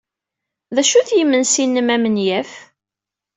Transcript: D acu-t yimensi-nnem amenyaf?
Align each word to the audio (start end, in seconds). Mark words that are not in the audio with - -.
D 0.73 0.77
acu-t 0.81 1.09
yimensi-nnem 1.17 1.89
amenyaf? 1.95 2.51